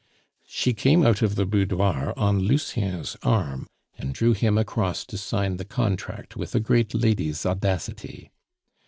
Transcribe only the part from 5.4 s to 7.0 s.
the contract with a great